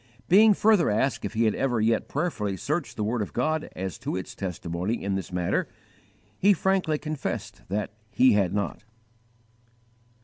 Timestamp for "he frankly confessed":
6.39-7.61